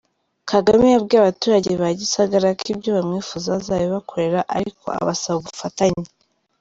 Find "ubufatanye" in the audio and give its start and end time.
5.39-6.03